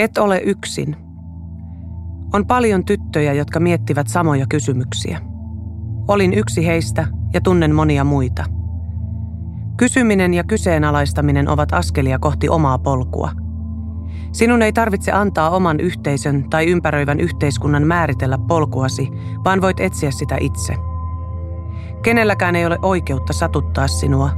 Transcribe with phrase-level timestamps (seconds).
[0.00, 0.96] Et ole yksin.
[2.32, 5.20] On paljon tyttöjä, jotka miettivät samoja kysymyksiä.
[6.08, 8.44] Olin yksi heistä ja tunnen monia muita.
[9.76, 13.30] Kysyminen ja kyseenalaistaminen ovat askelia kohti omaa polkua.
[14.32, 19.08] Sinun ei tarvitse antaa oman yhteisön tai ympäröivän yhteiskunnan määritellä polkuasi,
[19.44, 20.74] vaan voit etsiä sitä itse.
[22.02, 24.30] Kenelläkään ei ole oikeutta satuttaa sinua.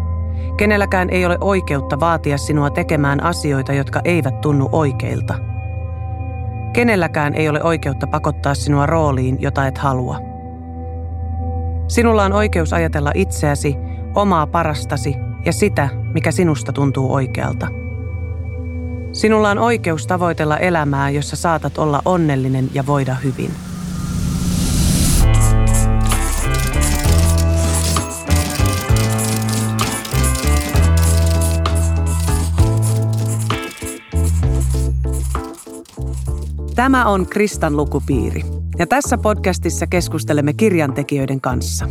[0.56, 5.51] Kenelläkään ei ole oikeutta vaatia sinua tekemään asioita, jotka eivät tunnu oikeilta.
[6.72, 10.18] Kenelläkään ei ole oikeutta pakottaa sinua rooliin, jota et halua.
[11.88, 13.76] Sinulla on oikeus ajatella itseäsi,
[14.14, 15.14] omaa parastasi
[15.44, 17.68] ja sitä, mikä sinusta tuntuu oikealta.
[19.12, 23.50] Sinulla on oikeus tavoitella elämää, jossa saatat olla onnellinen ja voida hyvin.
[36.74, 38.42] Tämä on Kristan lukupiiri
[38.78, 41.86] ja tässä podcastissa keskustelemme kirjantekijöiden kanssa.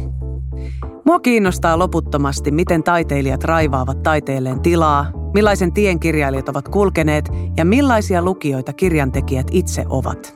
[1.05, 8.21] Mua kiinnostaa loputtomasti, miten taiteilijat raivaavat taiteelleen tilaa, millaisen tien kirjailijat ovat kulkeneet ja millaisia
[8.21, 10.35] lukijoita kirjantekijät itse ovat.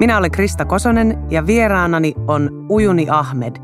[0.00, 3.56] Minä olen Krista Kosonen ja vieraanani on Ujuni Ahmed,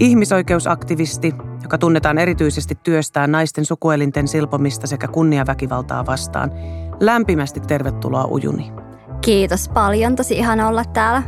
[0.00, 1.34] ihmisoikeusaktivisti,
[1.66, 6.52] joka tunnetaan erityisesti työstään naisten sukuelinten silpomista sekä kunniaväkivaltaa vastaan.
[7.00, 8.72] Lämpimästi tervetuloa Ujuni.
[9.20, 11.22] Kiitos paljon, tosi ihana olla täällä.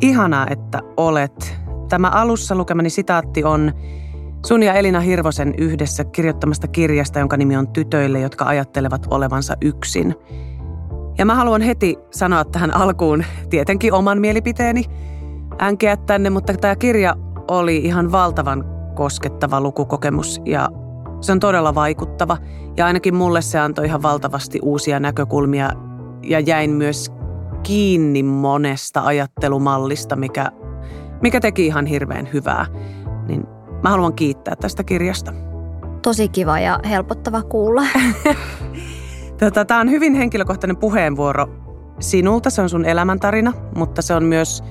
[0.00, 1.56] Ihanaa, että olet.
[1.88, 3.72] Tämä alussa lukemani sitaatti on
[4.46, 10.14] sun ja Elina Hirvosen yhdessä kirjoittamasta kirjasta, jonka nimi on Tytöille, jotka ajattelevat olevansa yksin.
[11.18, 14.84] Ja mä haluan heti sanoa tähän alkuun tietenkin oman mielipiteeni
[15.60, 17.14] änkeä tänne, mutta tämä kirja
[17.48, 20.68] oli ihan valtavan koskettava lukukokemus ja
[21.20, 22.36] se on todella vaikuttava.
[22.76, 25.70] Ja ainakin mulle se antoi ihan valtavasti uusia näkökulmia
[26.22, 27.12] ja jäin myös
[27.62, 30.52] kiinni monesta ajattelumallista, mikä,
[31.22, 32.66] mikä teki ihan hirveän hyvää.
[33.28, 33.46] Niin
[33.82, 35.32] mä haluan kiittää tästä kirjasta.
[36.02, 37.82] Tosi kiva ja helpottava kuulla.
[39.40, 41.48] tota, Tämä on hyvin henkilökohtainen puheenvuoro
[42.00, 42.50] sinulta.
[42.50, 44.64] Se on sun elämäntarina, mutta se on myös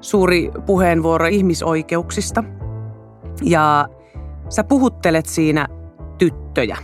[0.00, 2.44] suuri puheenvuoro ihmisoikeuksista.
[3.42, 3.88] Ja
[4.48, 5.68] sä puhuttelet siinä
[6.18, 6.76] tyttöjä.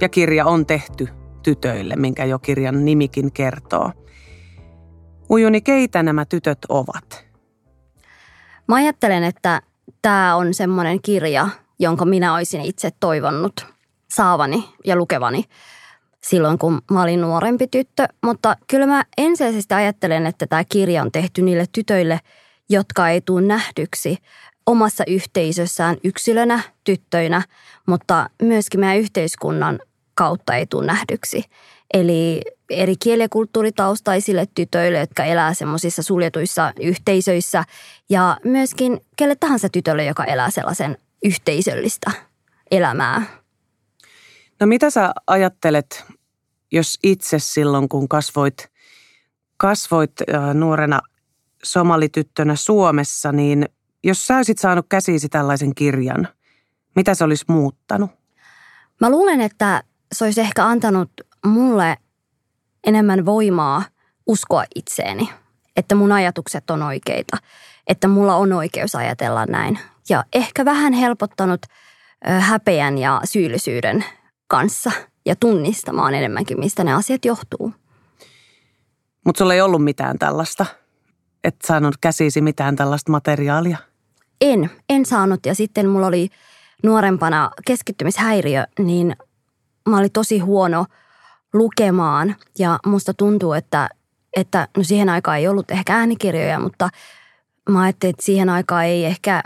[0.00, 1.08] Ja kirja on tehty
[1.42, 3.92] tytöille, minkä jo kirjan nimikin kertoo.
[5.30, 7.26] Ujuni, keitä nämä tytöt ovat?
[8.68, 9.62] Mä ajattelen, että
[10.02, 13.66] tämä on semmoinen kirja, jonka minä olisin itse toivonnut
[14.10, 15.44] saavani ja lukevani
[16.22, 18.08] silloin, kun mä olin nuorempi tyttö.
[18.24, 22.20] Mutta kyllä mä ensisijaisesti ajattelen, että tämä kirja on tehty niille tytöille,
[22.68, 24.18] jotka ei tule nähdyksi
[24.66, 27.42] omassa yhteisössään yksilönä, tyttöinä,
[27.86, 29.80] mutta myöskin meidän yhteiskunnan
[30.14, 31.44] kautta ei tule nähdyksi.
[31.94, 32.40] Eli
[32.70, 37.64] eri kieli- ja kulttuuritaustaisille tytöille, jotka elää semmoisissa suljetuissa yhteisöissä
[38.08, 42.10] ja myöskin kelle tahansa tytölle, joka elää sellaisen yhteisöllistä
[42.70, 43.22] elämää.
[44.60, 46.04] No mitä sä ajattelet,
[46.72, 48.68] jos itse silloin kun kasvoit,
[49.56, 51.00] kasvoit äh, nuorena
[51.64, 53.68] somalityttönä Suomessa, niin
[54.06, 56.28] jos sä olisit saanut käsiisi tällaisen kirjan,
[56.96, 58.10] mitä se olisi muuttanut?
[59.00, 61.10] Mä luulen, että se olisi ehkä antanut
[61.46, 61.96] mulle
[62.86, 63.82] enemmän voimaa
[64.26, 65.30] uskoa itseeni,
[65.76, 67.36] että mun ajatukset on oikeita,
[67.86, 69.78] että mulla on oikeus ajatella näin.
[70.08, 71.60] Ja ehkä vähän helpottanut
[72.24, 74.04] häpeän ja syyllisyyden
[74.48, 74.90] kanssa
[75.26, 77.72] ja tunnistamaan enemmänkin, mistä ne asiat johtuu.
[79.24, 80.66] Mutta sulla ei ollut mitään tällaista?
[81.44, 83.78] Et saanut käsisi mitään tällaista materiaalia?
[84.40, 85.46] En, en saanut.
[85.46, 86.28] Ja sitten mulla oli
[86.82, 89.16] nuorempana keskittymishäiriö, niin
[89.88, 90.86] mä olin tosi huono
[91.52, 93.88] lukemaan ja musta tuntuu, että,
[94.36, 96.88] että no siihen aikaan ei ollut ehkä äänikirjoja, mutta
[97.70, 99.42] mä ajattelin, että siihen aikaan ei ehkä,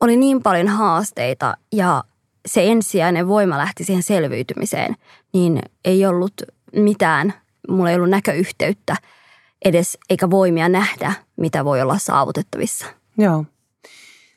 [0.00, 2.04] oli niin paljon haasteita ja
[2.46, 4.96] se ensisijainen voima lähti siihen selviytymiseen,
[5.32, 6.32] niin ei ollut
[6.76, 7.34] mitään,
[7.68, 8.96] mulla ei ollut näköyhteyttä
[9.64, 12.86] edes eikä voimia nähdä, mitä voi olla saavutettavissa.
[13.18, 13.44] Joo.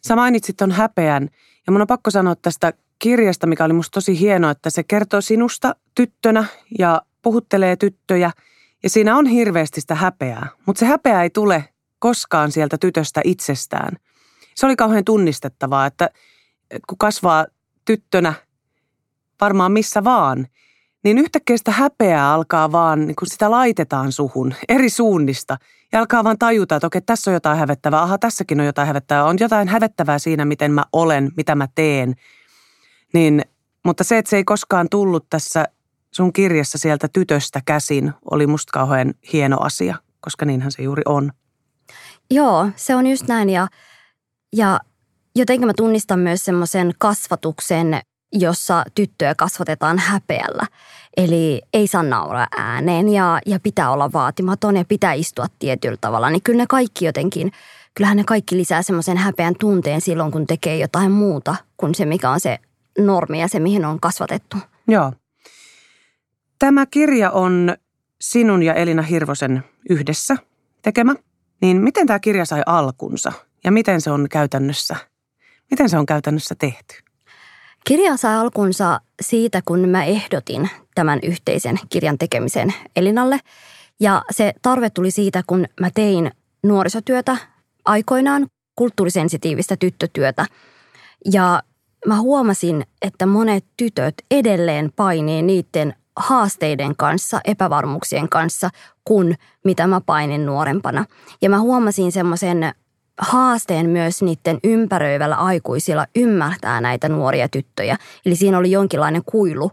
[0.07, 1.29] Sä mainitsit ton häpeän
[1.67, 5.21] ja mun on pakko sanoa tästä kirjasta, mikä oli musta tosi hienoa, että se kertoo
[5.21, 6.45] sinusta tyttönä
[6.79, 8.31] ja puhuttelee tyttöjä.
[8.83, 11.69] Ja siinä on hirveästi sitä häpeää, mutta se häpeä ei tule
[11.99, 13.97] koskaan sieltä tytöstä itsestään.
[14.55, 16.09] Se oli kauhean tunnistettavaa, että
[16.87, 17.45] kun kasvaa
[17.85, 18.33] tyttönä
[19.41, 20.47] varmaan missä vaan,
[21.03, 25.57] niin yhtäkkiä sitä häpeää alkaa vaan, niin kun sitä laitetaan suhun eri suunnista.
[25.91, 29.25] Ja alkaa vaan tajuta, että okei, tässä on jotain hävettävää, aha, tässäkin on jotain hävettävää,
[29.25, 32.15] on jotain hävettävää siinä, miten mä olen, mitä mä teen–
[33.13, 33.41] niin,
[33.85, 35.65] mutta se, että se ei koskaan tullut tässä
[36.11, 41.31] sun kirjassa sieltä tytöstä käsin oli musta kauhean hieno asia, koska niinhän se juuri on.
[42.31, 43.49] Joo, se on just näin.
[43.49, 43.67] Ja,
[44.55, 44.79] ja
[45.35, 48.01] jotenkin mä tunnistan myös semmoisen kasvatuksen,
[48.31, 50.67] jossa tyttöjä kasvatetaan häpeällä.
[51.17, 56.29] Eli ei saa nauraa ääneen ja, ja pitää olla vaatimaton ja pitää istua tietyllä tavalla.
[56.29, 57.51] Niin kyllä ne kaikki jotenkin,
[57.93, 62.29] kyllähän ne kaikki lisää semmoisen häpeän tunteen silloin, kun tekee jotain muuta kuin se, mikä
[62.29, 62.59] on se
[62.97, 64.57] normi ja se, mihin on kasvatettu.
[64.87, 65.13] Joo.
[66.59, 67.75] Tämä kirja on
[68.21, 70.37] sinun ja Elina Hirvosen yhdessä
[70.81, 71.15] tekemä.
[71.61, 73.31] Niin miten tämä kirja sai alkunsa
[73.63, 74.95] ja miten se on käytännössä,
[75.71, 77.10] miten se on käytännössä tehty?
[77.87, 83.39] Kirja sai alkunsa siitä, kun mä ehdotin tämän yhteisen kirjan tekemisen Elinalle.
[83.99, 86.31] Ja se tarve tuli siitä, kun mä tein
[86.63, 87.37] nuorisotyötä
[87.85, 90.45] aikoinaan, kulttuurisensitiivistä tyttötyötä.
[91.33, 91.63] Ja
[92.05, 98.69] mä huomasin, että monet tytöt edelleen painii niiden haasteiden kanssa, epävarmuuksien kanssa,
[99.05, 101.05] kun mitä mä painin nuorempana.
[101.41, 102.73] Ja mä huomasin semmoisen
[103.17, 107.97] haasteen myös niiden ympäröivällä aikuisilla ymmärtää näitä nuoria tyttöjä.
[108.25, 109.71] Eli siinä oli jonkinlainen kuilu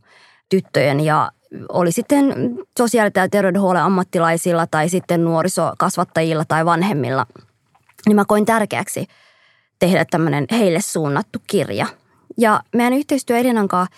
[0.49, 1.31] tyttöjen ja
[1.69, 2.35] oli sitten
[2.79, 7.27] sosiaali- ja terveydenhuollon ammattilaisilla tai sitten nuorisokasvattajilla tai vanhemmilla.
[8.07, 9.07] Niin mä koin tärkeäksi
[9.79, 11.87] tehdä tämmöinen heille suunnattu kirja.
[12.39, 13.97] Ja meidän yhteistyö Elinan kanssa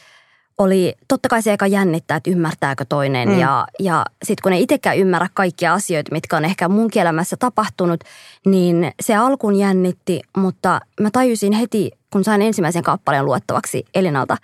[0.60, 3.28] oli totta kai se aika jännittää, että ymmärtääkö toinen.
[3.28, 3.38] Mm.
[3.38, 8.00] Ja, ja sitten kun ei itsekään ymmärrä kaikkia asioita, mitkä on ehkä mun elämässä tapahtunut,
[8.46, 14.36] niin se alkuun jännitti, mutta mä tajusin heti, kun sain ensimmäisen kappaleen luettavaksi Elinalta,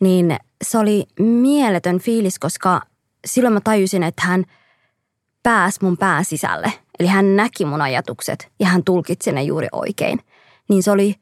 [0.00, 2.80] niin se oli mieletön fiilis, koska
[3.24, 4.44] silloin mä tajusin, että hän
[5.42, 6.72] pääsi mun pään sisälle.
[6.98, 10.20] Eli hän näki mun ajatukset ja hän tulkitsi ne juuri oikein.
[10.68, 11.14] Niin se oli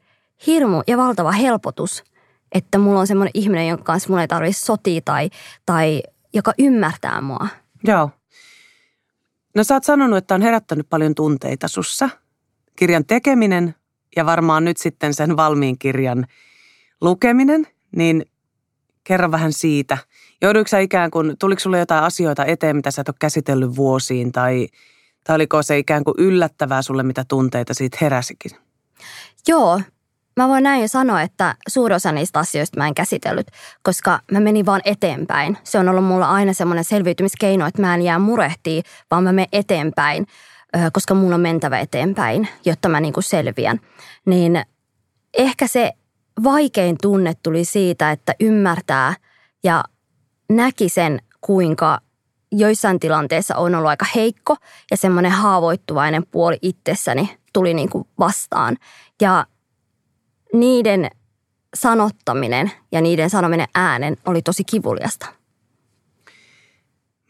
[0.47, 2.03] hirmu ja valtava helpotus–
[2.51, 5.29] että mulla on semmoinen ihminen, jonka kanssa mun ei tarvitse sotia tai,
[5.65, 6.03] tai
[6.33, 7.47] joka ymmärtää mua.
[7.83, 8.09] Joo.
[9.55, 12.09] No sä oot sanonut, että on herättänyt paljon tunteita sussa.
[12.75, 13.75] Kirjan tekeminen
[14.15, 16.25] ja varmaan nyt sitten sen valmiin kirjan
[17.01, 18.25] lukeminen, niin
[19.03, 19.97] kerro vähän siitä.
[20.41, 24.31] Jouduiko sä ikään kuin, tuliko sulle jotain asioita eteen, mitä sä et ole käsitellyt vuosiin
[24.31, 24.67] tai,
[25.23, 28.51] tai oliko se ikään kuin yllättävää sulle, mitä tunteita siitä heräsikin?
[29.47, 29.81] Joo,
[30.37, 33.47] Mä voin näin jo sanoa, että suurin osa niistä asioista mä en käsitellyt,
[33.83, 35.57] koska mä menin vaan eteenpäin.
[35.63, 39.49] Se on ollut mulla aina semmoinen selviytymiskeino, että mä en jää murehtii, vaan mä menen
[39.51, 40.27] eteenpäin,
[40.93, 43.79] koska mulla on mentävä eteenpäin, jotta mä niin kuin selviän.
[44.25, 44.65] Niin
[45.37, 45.91] ehkä se
[46.43, 49.13] vaikein tunne tuli siitä, että ymmärtää
[49.63, 49.83] ja
[50.49, 51.99] näki sen, kuinka
[52.51, 54.55] joissain tilanteissa on ollut aika heikko
[54.91, 58.77] ja semmoinen haavoittuvainen puoli itsessäni tuli niin kuin vastaan.
[59.21, 59.45] Ja
[60.53, 61.09] niiden
[61.75, 65.25] sanottaminen ja niiden sanominen äänen oli tosi kivuliasta.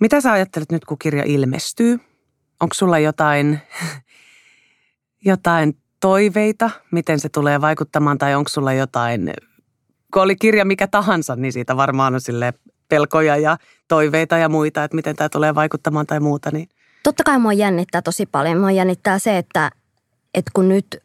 [0.02, 2.00] Mitä sä ajattelet nyt, kun kirja ilmestyy?
[2.60, 3.60] Onko sulla jotain,
[5.26, 9.34] jotain toiveita, miten se tulee vaikuttamaan, tai onko sulla jotain,
[10.14, 12.54] kun oli kirja mikä tahansa, niin siitä varmaan on sille
[12.90, 13.58] pelkoja ja
[13.88, 16.52] toiveita ja muita, että miten tämä tulee vaikuttamaan tai muuta.
[16.52, 16.70] Niin.
[17.04, 18.60] Totta kai mua jännittää tosi paljon.
[18.60, 19.72] Mua jännittää se, että,
[20.34, 21.01] että kun nyt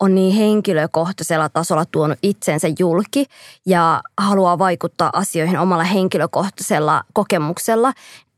[0.00, 3.24] on niin henkilökohtaisella tasolla tuonut itsensä julki
[3.66, 7.92] ja haluaa vaikuttaa asioihin omalla henkilökohtaisella kokemuksella,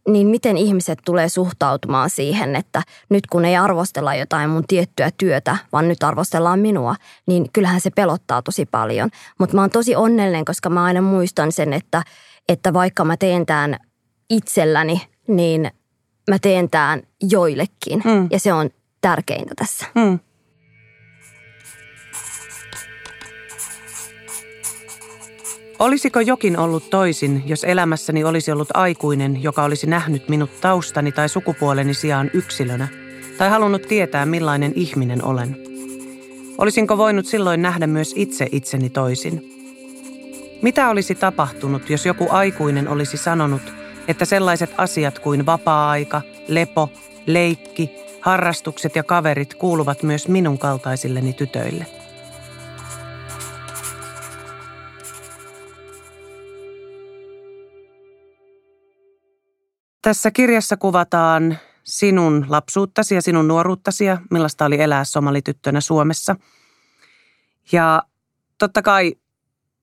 [0.08, 5.56] niin miten ihmiset tulee suhtautumaan siihen, että nyt kun ei arvostella jotain mun tiettyä työtä,
[5.72, 6.94] vaan nyt arvostellaan minua,
[7.26, 9.10] niin kyllähän se pelottaa tosi paljon.
[9.38, 12.02] Mutta mä oon tosi onnellinen, koska mä aina muistan sen, että,
[12.48, 13.76] että vaikka mä teen tämän
[14.30, 15.70] itselläni, niin
[16.30, 18.02] mä teen tämän joillekin.
[18.04, 18.28] Mm.
[18.30, 19.86] Ja se on tärkeintä tässä.
[19.94, 20.18] Mm.
[25.78, 31.28] Olisiko jokin ollut toisin, jos elämässäni olisi ollut aikuinen, joka olisi nähnyt minut taustani tai
[31.28, 32.88] sukupuoleni sijaan yksilönä,
[33.38, 35.56] tai halunnut tietää millainen ihminen olen?
[36.58, 39.50] Olisinko voinut silloin nähdä myös itse itseni toisin?
[40.62, 43.62] Mitä olisi tapahtunut, jos joku aikuinen olisi sanonut,
[44.08, 46.90] että sellaiset asiat kuin vapaa-aika, lepo,
[47.26, 51.99] leikki, harrastukset ja kaverit kuuluvat myös minun kaltaisilleni tytöille?
[60.02, 66.36] Tässä kirjassa kuvataan sinun lapsuuttasi ja sinun nuoruuttasi ja millaista oli elää somalityttönä Suomessa.
[67.72, 68.02] Ja
[68.58, 69.14] totta kai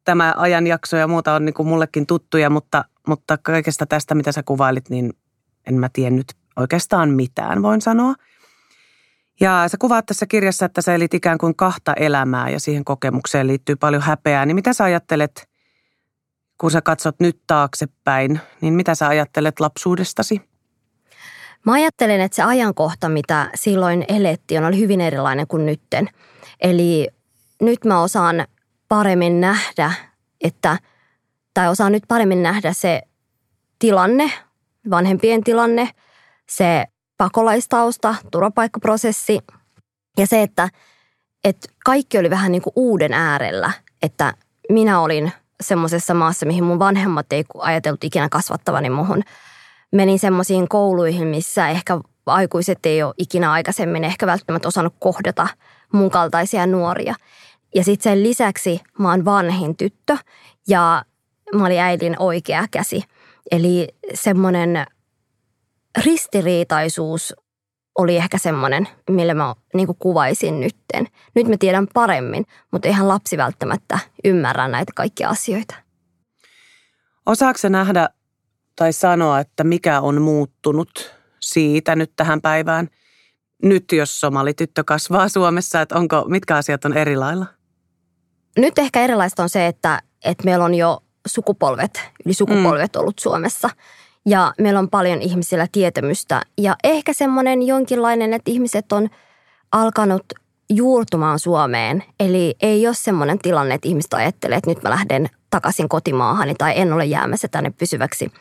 [0.04, 4.44] tämä ajanjakso ja muuta on niin kuin mullekin tuttuja, mutta, mutta kaikesta tästä, mitä sä
[4.44, 5.14] kuvailit, niin
[5.68, 8.14] en mä tiennyt oikeastaan mitään, voin sanoa.
[9.40, 13.48] Ja sä kuvaat tässä kirjassa, että sä elit ikään kuin kahta elämää ja siihen kokemukseen
[13.48, 14.46] liittyy paljon häpeää.
[14.46, 15.50] Niin mitä sä ajattelet
[16.58, 20.42] kun sä katsot nyt taaksepäin, niin mitä sä ajattelet lapsuudestasi?
[21.66, 26.10] Mä ajattelen, että se ajankohta, mitä silloin elettiin, oli hyvin erilainen kuin nytten.
[26.62, 27.08] Eli
[27.62, 28.48] nyt mä osaan
[28.88, 29.94] paremmin nähdä,
[30.42, 30.78] että,
[31.54, 33.02] tai osaan nyt paremmin nähdä se
[33.80, 34.32] tilanne,
[34.90, 35.90] vanhempien tilanne,
[36.50, 36.86] se
[37.18, 39.40] pakolaistausta, turvapaikkaprosessi
[40.18, 40.70] ja se, että,
[41.44, 43.72] että kaikki oli vähän niin kuin uuden äärellä,
[44.02, 44.34] että
[44.70, 45.32] minä olin
[45.64, 49.24] semmoisessa maassa, mihin mun vanhemmat ei ajatellut ikinä kasvattavani muhun.
[49.92, 55.48] Menin semmoisiin kouluihin, missä ehkä aikuiset ei ole ikinä aikaisemmin ehkä välttämättä osannut kohdata
[55.94, 57.16] mun kaltaisia nuoria.
[57.76, 60.18] Ja sitten sen lisäksi mä oon vanhin tyttö
[60.68, 61.06] ja
[61.56, 63.04] mä olin äidin oikea käsi.
[63.52, 64.86] Eli semmoinen
[66.04, 67.36] ristiriitaisuus
[67.98, 71.08] oli ehkä semmoinen, millä mä niin kuvaisin nytten.
[71.36, 75.76] Nyt mä tiedän paremmin, mutta eihän lapsi välttämättä ymmärrä näitä kaikkia asioita.
[77.26, 78.10] Osaako se nähdä
[78.76, 82.88] tai sanoa, että mikä on muuttunut siitä nyt tähän päivään?
[83.64, 87.46] Nyt jos somalityttö kasvaa Suomessa, että onko, mitkä asiat on eri lailla?
[88.58, 93.00] Nyt ehkä erilaista on se, että, että meillä on jo sukupolvet, yli sukupolvet mm.
[93.00, 93.70] ollut Suomessa–
[94.28, 99.10] ja meillä on paljon ihmisillä tietämystä ja ehkä semmoinen jonkinlainen, että ihmiset on
[99.72, 100.24] alkanut
[100.70, 102.04] juurtumaan Suomeen.
[102.20, 106.74] Eli ei ole semmoinen tilanne, että ihmiset ajattelee, että nyt mä lähden takaisin kotimaahani tai
[106.76, 108.32] en ole jäämässä tänne pysyväksi.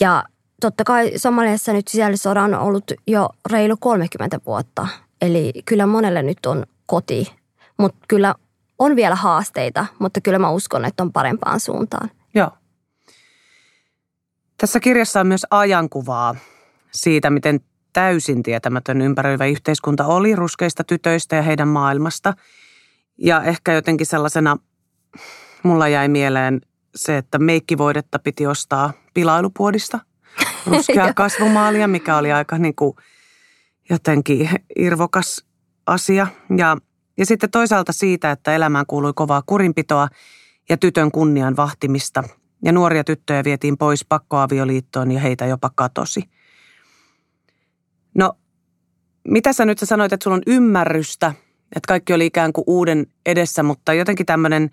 [0.00, 0.24] Ja
[0.60, 4.86] totta kai Somaliassa nyt sisällissota on ollut jo reilu 30 vuotta.
[5.20, 7.32] Eli kyllä monelle nyt on koti,
[7.78, 8.34] mutta kyllä
[8.78, 12.10] on vielä haasteita, mutta kyllä mä uskon, että on parempaan suuntaan.
[14.58, 16.34] Tässä kirjassa on myös ajankuvaa
[16.92, 17.60] siitä, miten
[17.92, 22.34] täysin tietämätön ympäröivä yhteiskunta oli ruskeista tytöistä ja heidän maailmasta.
[23.18, 24.56] Ja ehkä jotenkin sellaisena,
[25.62, 26.60] mulla jäi mieleen
[26.94, 29.98] se, että meikkivoidetta piti ostaa pilailupuodista.
[30.66, 32.96] Ruskea kasvumaalia, mikä oli aika niin kuin
[33.90, 35.44] jotenkin irvokas
[35.86, 36.26] asia.
[36.56, 36.76] Ja,
[37.18, 40.08] ja sitten toisaalta siitä, että elämään kuului kovaa kurinpitoa
[40.68, 42.24] ja tytön kunnian vahtimista–
[42.66, 46.22] ja nuoria tyttöjä vietiin pois pakkoavioliittoon ja heitä jopa katosi.
[48.14, 48.32] No,
[49.28, 51.26] mitä sä nyt sä sanoit, että sulla on ymmärrystä,
[51.76, 54.70] että kaikki oli ikään kuin uuden edessä, mutta jotenkin tämmöinen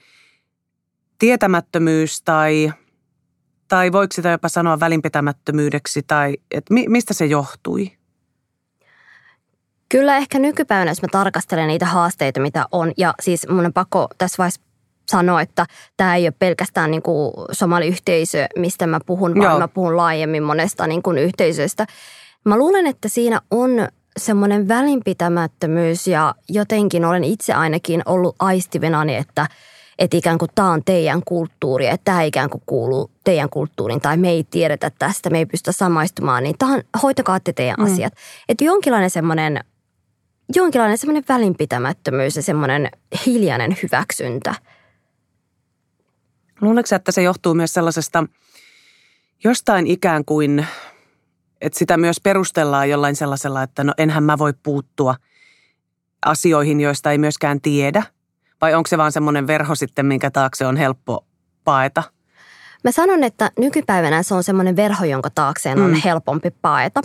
[1.19, 2.73] tietämättömyys tai,
[3.67, 7.91] tai voiko sitä jopa sanoa välinpitämättömyydeksi tai että mi, mistä se johtui?
[9.89, 14.07] Kyllä ehkä nykypäivänä, jos mä tarkastelen niitä haasteita, mitä on, ja siis mun on pakko
[14.17, 14.61] tässä vaiheessa
[15.09, 15.65] sanoa, että
[15.97, 19.59] tämä ei ole pelkästään niin kuin somaliyhteisö, mistä mä puhun, vaan Joo.
[19.59, 21.85] mä puhun laajemmin monesta niin kuin yhteisöstä.
[22.45, 29.47] Mä luulen, että siinä on semmoinen välinpitämättömyys ja jotenkin olen itse ainakin ollut aistivinani, että,
[29.99, 34.17] että ikään kuin tämä on teidän kulttuuri, että tämä ikään kuin kuuluu teidän kulttuuriin tai
[34.17, 37.85] me ei tiedetä tästä, me ei pystytä samaistumaan, niin tähän, hoitakaa te teidän mm.
[37.85, 38.13] asiat.
[38.49, 39.59] Että jonkinlainen semmoinen
[40.55, 42.89] jonkinlainen semmoinen välinpitämättömyys ja semmoinen
[43.25, 44.55] hiljainen hyväksyntä–
[46.63, 48.25] Luuletko että se johtuu myös sellaisesta
[49.43, 50.67] jostain ikään kuin,
[51.61, 55.15] että sitä myös perustellaan jollain sellaisella, että no enhän mä voi puuttua
[56.25, 58.03] asioihin, joista ei myöskään tiedä?
[58.61, 61.25] Vai onko se vaan semmoinen verho sitten, minkä taakse on helppo
[61.63, 62.03] paeta?
[62.83, 66.01] Mä sanon, että nykypäivänä se on semmoinen verho, jonka taakseen on mm.
[66.03, 67.01] helpompi paeta.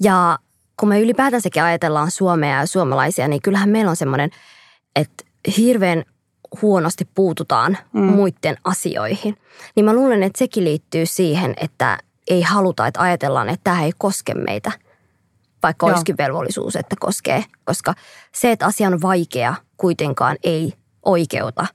[0.00, 0.38] Ja
[0.76, 4.30] kun me ylipäätänsäkin ajatellaan Suomea ja suomalaisia, niin kyllähän meillä on semmoinen,
[4.96, 5.24] että
[5.56, 6.04] hirveän
[6.62, 8.00] huonosti puututaan mm.
[8.00, 9.36] muiden asioihin.
[9.76, 13.92] Niin mä luulen, että sekin liittyy siihen, että ei haluta, että ajatellaan, että tämä ei
[13.98, 14.72] koske meitä,
[15.62, 15.92] vaikka Joo.
[15.92, 17.44] olisikin velvollisuus, että koskee.
[17.64, 17.94] Koska
[18.34, 20.72] se, että asia on vaikea, kuitenkaan ei
[21.04, 21.66] oikeuta,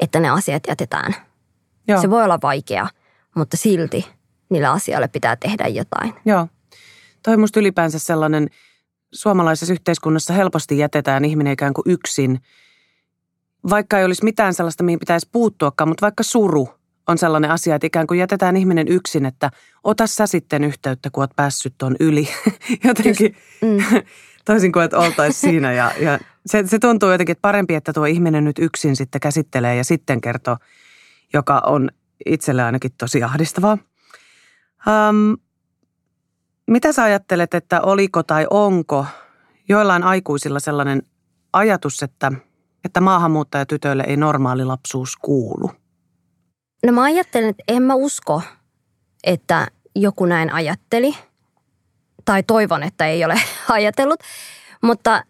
[0.00, 1.14] että ne asiat jätetään.
[1.88, 2.00] Joo.
[2.00, 2.88] Se voi olla vaikea,
[3.36, 4.06] mutta silti
[4.48, 6.14] niillä asioille pitää tehdä jotain.
[6.24, 6.48] Joo.
[7.22, 8.50] Toi musta ylipäänsä sellainen,
[9.12, 12.38] suomalaisessa yhteiskunnassa helposti jätetään ihminen ikään kuin yksin–
[13.70, 16.68] vaikka ei olisi mitään sellaista, mihin pitäisi puuttuakaan, mutta vaikka suru
[17.08, 19.50] on sellainen asia, että ikään kuin jätetään ihminen yksin, että
[19.84, 22.28] ota sä sitten yhteyttä, kun oot päässyt tuon yli.
[22.84, 24.02] Jotenkin mm.
[24.44, 25.72] toisin kuin, että oltaisi siinä.
[25.72, 29.76] Ja, ja se, se tuntuu jotenkin, että parempi, että tuo ihminen nyt yksin sitten käsittelee
[29.76, 30.56] ja sitten kertoo,
[31.32, 31.90] joka on
[32.26, 33.78] itselle ainakin tosi ahdistavaa.
[34.86, 35.36] Um,
[36.66, 39.06] mitä sä ajattelet, että oliko tai onko
[39.68, 41.02] joillain aikuisilla sellainen
[41.52, 42.32] ajatus, että–
[42.84, 45.70] että maahanmuuttajatytöille ei normaali lapsuus kuulu?
[46.86, 48.42] No mä ajattelen, että en mä usko,
[49.24, 51.16] että joku näin ajatteli.
[52.24, 53.34] Tai toivon, että ei ole
[53.68, 54.20] ajatellut.
[54.82, 55.22] Mutta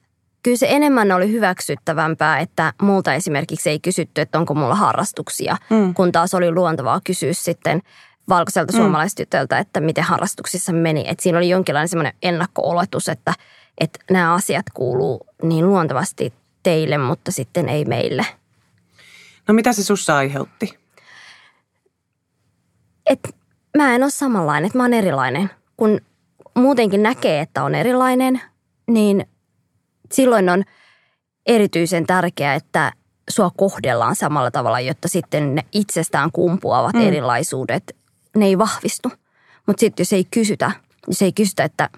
[0.42, 5.94] kyllä se enemmän oli hyväksyttävämpää, että multa esimerkiksi ei kysytty, että onko mulla harrastuksia, mm.
[5.94, 7.82] kun taas oli luontavaa kysyä sitten
[8.28, 8.76] valkoiselta mm.
[8.76, 11.04] suomalaistytöltä, että miten harrastuksissa meni.
[11.08, 13.34] Että siinä oli jonkinlainen semmoinen ennakko-oletus, että,
[13.80, 16.32] että nämä asiat kuuluu niin luontevasti
[16.62, 18.26] teille, mutta sitten ei meille.
[19.48, 20.78] No mitä se sussa aiheutti?
[23.06, 23.20] Et
[23.76, 25.50] mä en ole samanlainen, että mä oon erilainen.
[25.76, 26.00] Kun
[26.54, 28.40] muutenkin näkee, että on erilainen,
[28.86, 29.26] niin
[30.12, 30.64] silloin on
[31.46, 32.92] erityisen tärkeää, että
[33.30, 37.00] sua kohdellaan samalla tavalla, jotta sitten ne itsestään kumpuavat mm.
[37.00, 37.96] erilaisuudet,
[38.36, 39.12] ne ei vahvistu.
[39.66, 40.70] Mutta sitten jos ei kysytä,
[41.06, 41.90] jos ei kysytä, että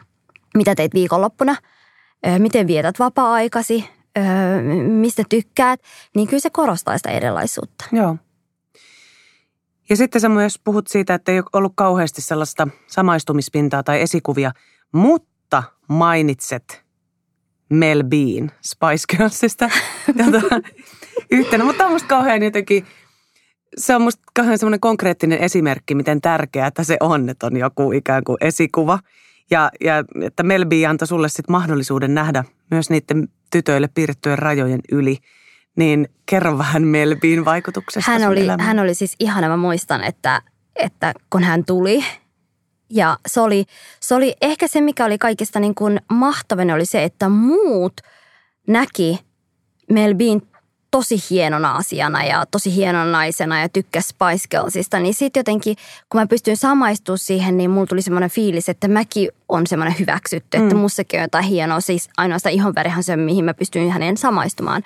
[0.57, 1.57] mitä teit viikonloppuna,
[2.39, 3.91] miten vietät vapaa-aikasi,
[4.89, 5.81] mistä tykkäät,
[6.17, 7.85] niin kyllä se korostaa sitä erilaisuutta.
[7.93, 8.17] Joo.
[9.91, 14.53] Ja sitten sä myös puhut siitä, että ei ole ollut kauheasti sellaista samaistumispintaa tai esikuvia,
[14.93, 16.85] mutta mainitset
[17.69, 19.71] Mel Bean Spice Girlsista
[20.19, 20.61] tota,
[21.31, 21.65] yhtenä.
[21.65, 22.87] Mutta on musta kauhean jotenkin,
[23.77, 27.93] se on musta kauhean semmoinen konkreettinen esimerkki, miten tärkeää että se on, että on joku
[27.93, 28.99] ikään kuin esikuva.
[29.51, 34.81] Ja, ja että Mel B antoi sulle sitten mahdollisuuden nähdä myös niiden tytöille piirrettyjen rajojen
[34.93, 35.19] yli–
[35.77, 40.43] niin kerro vähän Melbiin vaikutuksesta hän oli, hän oli siis ihana, mä muistan, että,
[40.77, 42.05] että kun hän tuli
[42.91, 43.65] ja se oli,
[44.01, 48.01] se oli ehkä se, mikä oli kaikista niin kuin mahtavin, oli se, että muut
[48.69, 49.19] näki
[49.91, 50.49] Melbiin
[50.95, 55.77] tosi hienona asiana ja tosi hienona naisena ja tykkäsi Spice Girlsista, niin sitten jotenkin,
[56.11, 60.59] kun mä pystyin samaistumaan siihen, niin mulla tuli semmoinen fiilis, että mäkin on semmoinen hyväksytty,
[60.59, 60.65] mm.
[60.65, 64.83] että mussakin on jotain hienoa, siis ainoastaan ihonvärihän se, mihin mä pystyin hänen samaistumaan.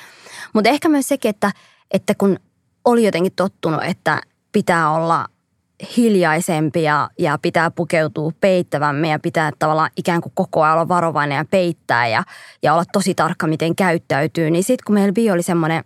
[0.53, 1.53] Mutta ehkä myös sekin, että,
[1.91, 2.39] että kun
[2.85, 4.23] oli jotenkin tottunut, että
[4.53, 5.27] pitää olla
[5.97, 11.37] hiljaisempi ja, ja pitää pukeutua peittävämmin ja pitää tavallaan ikään kuin koko ajan olla varovainen
[11.37, 12.25] ja peittää ja,
[12.63, 14.51] ja olla tosi tarkka, miten käyttäytyy.
[14.51, 15.83] Niin sitten kun meillä Bi oli semmoinen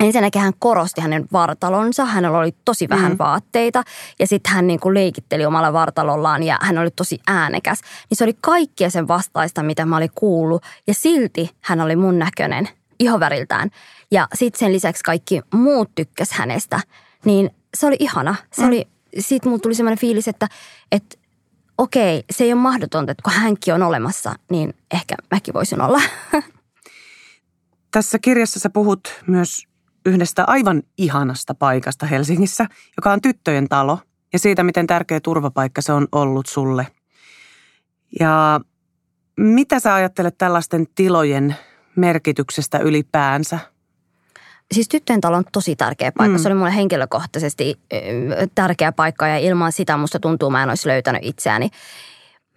[0.00, 3.18] Ensinnäkin hän korosti hänen vartalonsa, hänellä oli tosi vähän mm.
[3.18, 3.82] vaatteita
[4.18, 7.80] ja sitten hän niin kuin leikitteli omalla vartalollaan ja hän oli tosi äänekäs.
[8.10, 12.18] Niin se oli kaikkia sen vastaista, mitä mä olin kuullut ja silti hän oli mun
[12.18, 12.68] näköinen
[12.98, 13.70] ihoväriltään.
[14.10, 16.80] Ja sitten sen lisäksi kaikki muut tykkäs hänestä,
[17.24, 18.34] niin se oli ihana.
[18.52, 18.68] Se mm.
[18.68, 20.48] oli, siitä mulla tuli semmoinen fiilis, että,
[20.92, 21.16] että
[21.78, 26.00] okei, se ei ole mahdotonta, että kun hänkin on olemassa, niin ehkä mäkin voisin olla.
[27.90, 29.62] Tässä kirjassa sä puhut myös
[30.06, 33.98] yhdestä aivan ihanasta paikasta Helsingissä, joka on tyttöjen talo
[34.32, 36.86] ja siitä, miten tärkeä turvapaikka se on ollut sulle.
[38.20, 38.60] Ja
[39.36, 41.56] mitä sä ajattelet tällaisten tilojen
[41.96, 43.58] merkityksestä ylipäänsä?
[44.74, 46.38] Siis tyttöjen talo on tosi tärkeä paikka.
[46.38, 46.42] Mm.
[46.42, 47.80] Se oli mulle henkilökohtaisesti
[48.54, 51.70] tärkeä paikka ja ilman sitä musta tuntuu, mä en olisi löytänyt itseäni.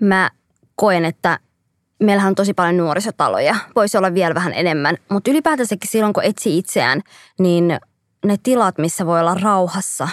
[0.02, 0.32] Mä
[0.76, 1.40] koen, että
[2.00, 3.56] meillähän on tosi paljon nuorisotaloja.
[3.76, 4.98] Voisi olla vielä vähän enemmän.
[5.10, 7.02] Mutta ylipäätänsäkin silloin, kun etsii itseään,
[7.40, 7.80] niin
[8.26, 10.08] ne tilat, missä voi olla rauhassa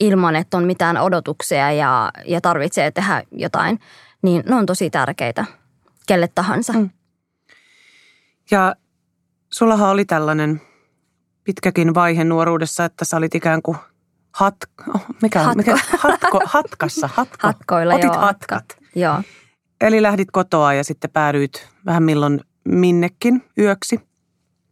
[0.00, 3.80] ilman, että on mitään odotuksia ja, ja tarvitsee tehdä jotain,
[4.22, 5.44] niin ne on tosi tärkeitä
[6.06, 6.72] kelle tahansa.
[6.72, 6.90] Mm.
[8.50, 8.76] Ja
[9.52, 10.60] sullahan oli tällainen
[11.48, 13.76] pitkäkin vaihe nuoruudessa, että sä olit ikään kuin
[14.32, 14.56] hat,
[14.94, 15.56] oh, mikä, Hatko.
[15.56, 17.36] mikä, hatko, hatkassa, hatko.
[17.38, 18.64] Hatkoilla, Otit joo, hatkat.
[18.94, 19.22] Joo.
[19.80, 24.00] Eli lähdit kotoa ja sitten päädyit vähän milloin minnekin yöksi.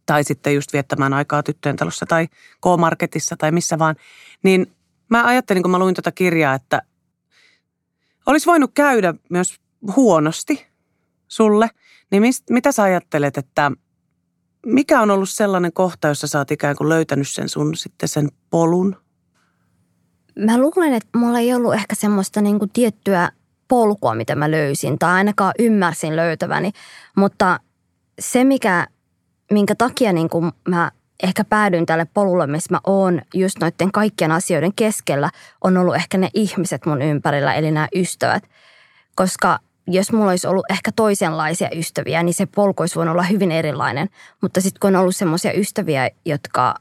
[0.05, 2.27] Tai sitten just viettämään aikaa tyttöjen talossa tai
[2.61, 3.95] K-marketissa tai missä vaan.
[4.43, 4.75] Niin
[5.09, 6.81] mä ajattelin, kun mä luin tätä kirjaa, että
[8.25, 9.55] olisi voinut käydä myös
[9.95, 10.67] huonosti
[11.27, 11.69] sulle.
[12.11, 13.71] Niin mist, mitä sä ajattelet, että
[14.67, 18.29] mikä on ollut sellainen kohta, jossa sä oot ikään kuin löytänyt sen sun sitten sen
[18.49, 18.95] polun?
[20.39, 23.29] Mä luulen, että mulla ei ollut ehkä semmoista niin kuin tiettyä
[23.67, 26.71] polkua, mitä mä löysin, tai ainakaan ymmärsin löytäväni.
[27.15, 27.59] Mutta
[28.19, 28.87] se, mikä,
[29.51, 30.91] minkä takia niin kuin mä
[31.23, 35.29] ehkä päädyin tälle polulle, missä mä oon just noiden kaikkien asioiden keskellä,
[35.63, 38.43] on ollut ehkä ne ihmiset mun ympärillä, eli nämä ystävät.
[39.15, 43.51] Koska jos mulla olisi ollut ehkä toisenlaisia ystäviä, niin se polku olisi voinut olla hyvin
[43.51, 44.09] erilainen.
[44.41, 46.75] Mutta sitten kun on ollut semmoisia ystäviä, jotka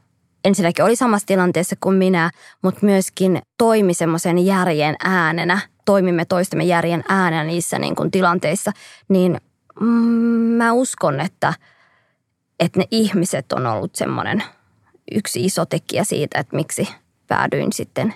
[0.45, 2.31] ensinnäkin oli samassa tilanteessa kuin minä,
[2.63, 8.73] mutta myöskin toimi semmoisen järjen äänenä, toimimme toistemme järjen äänenä niissä niin kuin tilanteissa,
[9.09, 9.41] niin
[9.81, 9.87] mm,
[10.57, 11.55] mä uskon, että,
[12.61, 14.43] että ne ihmiset on ollut semmoinen
[15.13, 16.89] yksi iso tekijä siitä, että miksi
[17.29, 18.15] päädyin sitten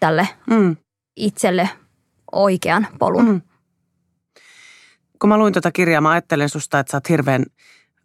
[0.00, 0.76] tälle mm.
[1.16, 1.70] itselle
[2.32, 3.28] oikean polun.
[3.28, 3.40] Mm.
[5.20, 7.44] Kun mä luin tuota kirjaa, mä ajattelen susta, että sä oot hirveän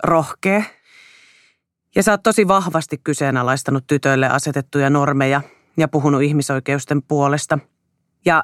[0.03, 0.63] rohkea.
[1.95, 5.41] Ja sä oot tosi vahvasti kyseenalaistanut tytöille asetettuja normeja
[5.77, 7.59] ja puhunut ihmisoikeusten puolesta.
[8.25, 8.43] Ja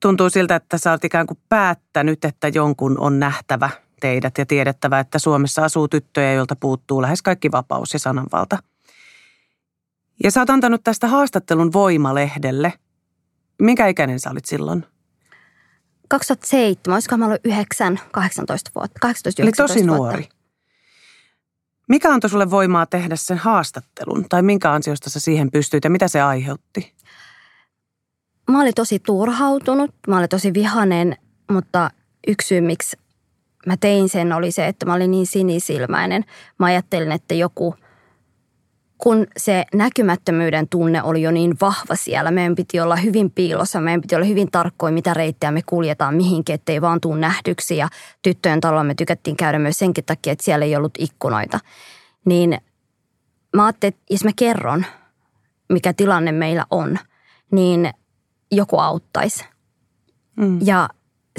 [0.00, 5.00] tuntuu siltä, että sä oot ikään kuin päättänyt, että jonkun on nähtävä teidät ja tiedettävä,
[5.00, 8.58] että Suomessa asuu tyttöjä, joilta puuttuu lähes kaikki vapaus ja sananvalta.
[10.24, 12.72] Ja sä oot antanut tästä haastattelun Voimalehdelle.
[13.62, 14.86] Minkä ikäinen sä olit silloin?
[16.10, 20.18] 2007, olisiko mä ollut 9, 18 vuotta, 18 Eli tosi nuori.
[20.18, 20.36] Vuotta.
[21.88, 24.26] Mikä antoi sulle voimaa tehdä sen haastattelun?
[24.28, 26.94] Tai minkä ansiosta sä siihen pystyit ja mitä se aiheutti?
[28.50, 31.16] Mä olin tosi turhautunut, mä olin tosi vihanen,
[31.52, 31.90] mutta
[32.26, 32.96] yksi syy, miksi
[33.66, 36.24] mä tein sen, oli se, että mä olin niin sinisilmäinen.
[36.58, 37.74] Mä ajattelin, että joku,
[39.02, 44.00] kun se näkymättömyyden tunne oli jo niin vahva siellä, meidän piti olla hyvin piilossa, meidän
[44.00, 47.76] piti olla hyvin tarkkoja, mitä reittejä me kuljetaan mihinkin, ettei vaan tuu nähdyksi.
[47.76, 47.88] Ja
[48.22, 51.60] tyttöjen talolla me tykättiin käydä myös senkin takia, että siellä ei ollut ikkunoita.
[52.24, 52.58] Niin
[53.56, 54.86] mä ajattelin, että jos mä kerron,
[55.72, 56.98] mikä tilanne meillä on,
[57.52, 57.90] niin
[58.52, 59.44] joku auttaisi.
[60.36, 60.58] Mm.
[60.64, 60.88] Ja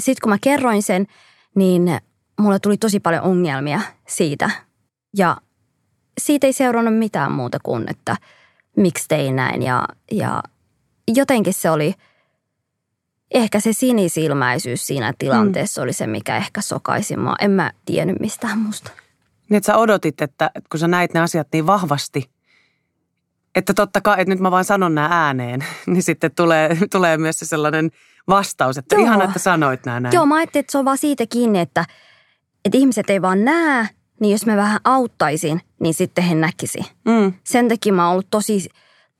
[0.00, 1.06] sitten kun mä kerroin sen,
[1.54, 1.98] niin
[2.40, 4.50] mulle tuli tosi paljon ongelmia siitä.
[5.16, 5.36] Ja
[6.20, 8.16] siitä ei seurannut mitään muuta kuin, että
[8.76, 9.62] miksi tein näin.
[9.62, 10.42] Ja, ja
[11.08, 11.94] jotenkin se oli,
[13.30, 15.82] ehkä se sinisilmäisyys siinä tilanteessa mm.
[15.82, 17.34] oli se, mikä ehkä sokaisi mua.
[17.40, 18.90] En mä tiennyt mistään musta.
[19.48, 22.30] Niin, että sä odotit, että, että kun sä näit ne asiat niin vahvasti,
[23.54, 27.38] että totta kai, että nyt mä vaan sanon nämä ääneen, niin sitten tulee, tulee myös
[27.38, 27.90] se sellainen
[28.28, 29.04] vastaus, että Joo.
[29.04, 30.14] ihana, että sanoit nämä näin.
[30.14, 31.84] Joo, mä ajattelin, että se on vaan siitä kiinni, että,
[32.64, 33.88] että ihmiset ei vaan näe,
[34.22, 36.78] niin jos mä vähän auttaisin, niin sitten he näkisi.
[37.04, 37.32] Mm.
[37.44, 38.68] Sen takia mä oon ollut tosi,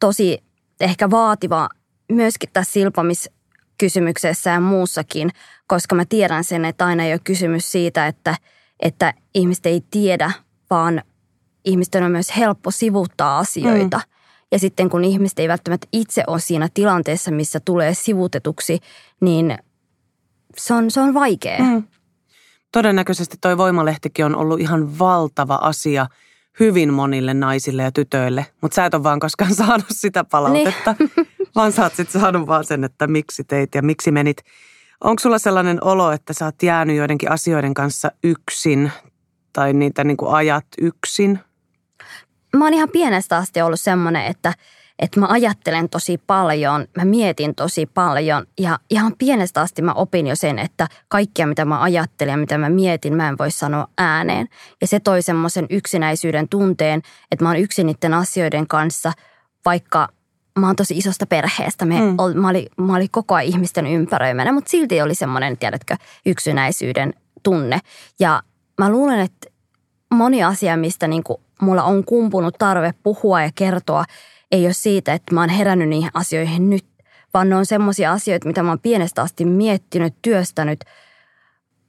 [0.00, 0.42] tosi
[0.80, 1.68] ehkä vaativa
[2.12, 5.30] myöskin tässä silpomiskysymyksessä ja muussakin,
[5.66, 8.36] koska mä tiedän sen, että aina ei ole kysymys siitä, että,
[8.80, 10.32] että ihmiset ei tiedä,
[10.70, 11.02] vaan
[11.64, 13.96] ihmisten on myös helppo sivuttaa asioita.
[13.96, 14.12] Mm.
[14.52, 18.78] Ja sitten kun ihmiset ei välttämättä itse ole siinä tilanteessa, missä tulee sivutetuksi,
[19.20, 19.58] niin
[20.56, 21.58] se on, se on vaikea.
[21.58, 21.82] Mm.
[22.72, 26.06] Todennäköisesti toi Voimalehtikin on ollut ihan valtava asia
[26.60, 31.10] hyvin monille naisille ja tytöille, mutta sä et ole vaan koskaan saanut sitä palautetta, niin.
[31.54, 34.36] vaan sä oot sitten saanut vaan sen, että miksi teit ja miksi menit.
[35.04, 38.92] Onko sulla sellainen olo, että sä oot jäänyt joidenkin asioiden kanssa yksin
[39.52, 41.40] tai niitä niin kuin ajat yksin?
[42.56, 44.54] mä oon ihan pienestä asti ollut semmoinen, että,
[44.98, 50.26] että mä ajattelen tosi paljon, mä mietin tosi paljon ja ihan pienestä asti mä opin
[50.26, 53.88] jo sen, että kaikkia mitä mä ajattelen ja mitä mä mietin, mä en voi sanoa
[53.98, 54.48] ääneen.
[54.80, 59.12] Ja se toi semmoisen yksinäisyyden tunteen, että mä oon yksin niiden asioiden kanssa,
[59.64, 60.08] vaikka
[60.58, 61.84] mä oon tosi isosta perheestä.
[61.84, 62.14] Me mm.
[62.18, 67.14] ol, mä, olin, mä olin koko ajan ihmisten ympäröimänä, mutta silti oli semmoinen, tiedätkö, yksinäisyyden
[67.42, 67.78] tunne.
[68.20, 68.42] Ja
[68.78, 69.48] mä luulen, että
[70.14, 74.04] moni asia, mistä niin kuin mulla on kumpunut tarve puhua ja kertoa,
[74.52, 76.84] ei ole siitä, että mä oon herännyt niihin asioihin nyt,
[77.34, 80.84] vaan ne on semmoisia asioita, mitä mä oon pienestä asti miettinyt, työstänyt,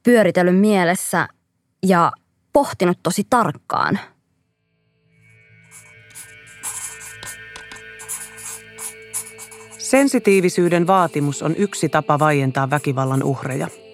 [0.02, 1.28] pyöritellyt mielessä
[1.86, 2.12] ja
[2.52, 3.98] pohtinut tosi tarkkaan.
[9.78, 13.68] Sensitiivisyyden vaatimus on yksi tapa vaientaa väkivallan uhreja–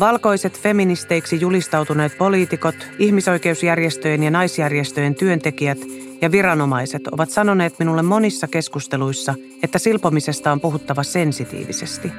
[0.00, 5.78] Valkoiset feministeiksi julistautuneet poliitikot, ihmisoikeusjärjestöjen ja naisjärjestöjen työntekijät
[6.24, 12.12] ja viranomaiset ovat sanoneet minulle monissa keskusteluissa, että silpomisesta on puhuttava sensitiivisesti.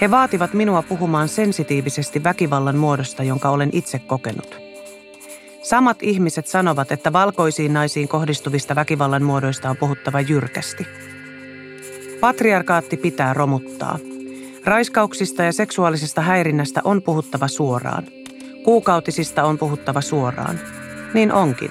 [0.00, 4.60] He vaativat minua puhumaan sensitiivisesti väkivallan muodosta, jonka olen itse kokenut.
[5.62, 10.86] Samat ihmiset sanovat, että valkoisiin naisiin kohdistuvista väkivallan muodoista on puhuttava jyrkästi.
[12.20, 13.98] Patriarkaatti pitää romuttaa–
[14.64, 18.04] Raiskauksista ja seksuaalisesta häirinnästä on puhuttava suoraan.
[18.64, 20.60] Kuukautisista on puhuttava suoraan.
[21.14, 21.70] Niin onkin.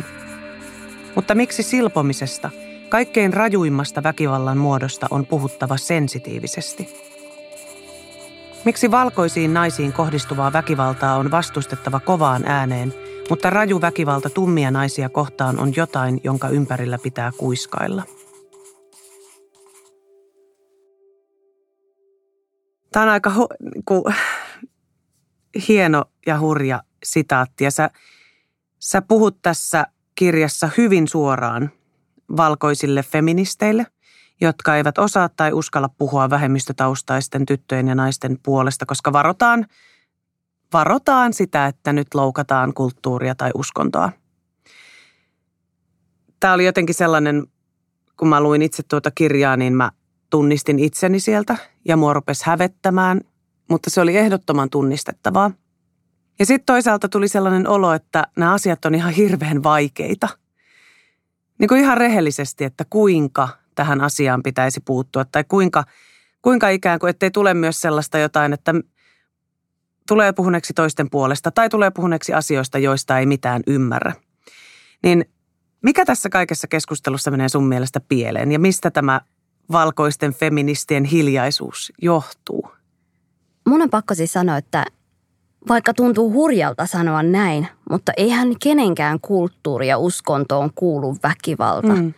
[1.16, 2.50] Mutta miksi silpomisesta,
[2.90, 6.90] kaikkein rajuimmasta väkivallan muodosta on puhuttava sensitiivisesti?
[8.66, 12.94] Miksi valkoisiin naisiin kohdistuvaa väkivaltaa on vastustettava kovaan ääneen,
[13.30, 18.04] mutta raju väkivalta tummia naisia kohtaan on jotain, jonka ympärillä pitää kuiskailla?
[22.92, 23.48] Tämä on aika hu,
[23.86, 24.10] ku,
[25.68, 27.64] hieno ja hurja sitaatti.
[27.64, 27.90] Ja sä,
[28.80, 31.72] sä puhut tässä kirjassa hyvin suoraan
[32.38, 33.86] valkoisille feministeille,
[34.42, 39.66] jotka eivät osaa tai uskalla puhua vähemmistötaustaisten tyttöjen ja naisten puolesta, koska varotaan,
[40.74, 44.12] varotaan sitä, että nyt loukataan kulttuuria tai uskontoa.
[46.40, 47.48] Tämä oli jotenkin sellainen,
[48.18, 49.92] kun mä luin itse tuota kirjaa, niin mä
[50.30, 53.22] tunnistin itseni sieltä ja mua rupesi hävettämään,
[53.70, 55.52] mutta se oli ehdottoman tunnistettavaa.
[56.42, 60.28] Ja sitten toisaalta tuli sellainen olo, että nämä asiat on ihan hirveän vaikeita.
[61.60, 65.84] Niin kuin ihan rehellisesti, että kuinka tähän asiaan pitäisi puuttua tai kuinka,
[66.42, 68.74] kuinka ikään kuin, ettei tule myös sellaista jotain, että
[70.08, 74.14] tulee puhuneeksi toisten puolesta tai tulee puhuneeksi asioista, joista ei mitään ymmärrä.
[75.04, 75.26] Niin
[75.82, 79.22] mikä tässä kaikessa keskustelussa menee sun mielestä pieleen ja mistä tämä
[79.72, 82.72] valkoisten feministien hiljaisuus johtuu?
[83.68, 84.86] Mun on pakko siis sanoa, että
[85.70, 91.88] vaikka tuntuu hurjalta sanoa näin, mutta eihän kenenkään kulttuuri ja uskontoon kuulu väkivalta.
[91.88, 92.14] Mm.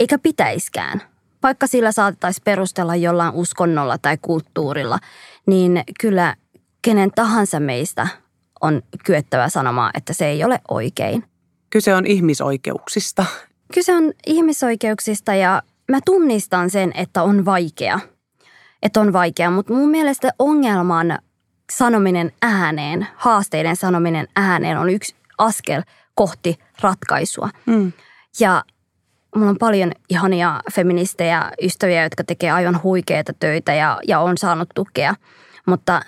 [0.00, 1.02] Eikä pitäiskään.
[1.42, 4.98] Vaikka sillä saatettaisiin perustella jollain uskonnolla tai kulttuurilla,
[5.46, 6.36] niin kyllä
[6.82, 8.08] kenen tahansa meistä
[8.60, 11.24] on kyettävä sanomaan, että se ei ole oikein.
[11.70, 13.26] Kyse on ihmisoikeuksista.
[13.74, 18.00] Kyse on ihmisoikeuksista ja mä tunnistan sen, että on vaikea.
[18.82, 21.18] Että on vaikea, mutta mun mielestä ongelman
[21.72, 25.82] sanominen ääneen, haasteiden sanominen ääneen on yksi askel
[26.14, 27.48] kohti ratkaisua.
[27.66, 27.92] Mm.
[28.40, 28.64] Ja
[29.36, 34.68] mulla on paljon ihania feministejä, ystäviä, jotka tekee aivan huikeita töitä ja, ja on saanut
[34.74, 35.14] tukea.
[35.66, 36.00] Mutta